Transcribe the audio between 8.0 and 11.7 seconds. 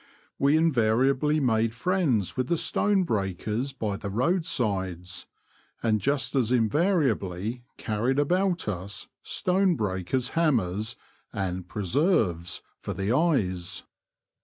about us stone breakers' hammers, and ^'